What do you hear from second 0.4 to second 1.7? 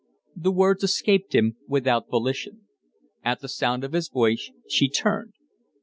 words escaped him